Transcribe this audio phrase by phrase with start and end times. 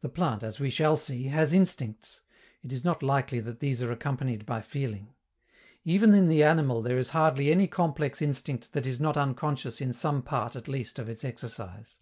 [0.00, 2.22] The plant, as we shall see, has instincts;
[2.62, 5.12] it is not likely that these are accompanied by feeling.
[5.84, 9.92] Even in the animal there is hardly any complex instinct that is not unconscious in
[9.92, 11.98] some part at least of its exercise.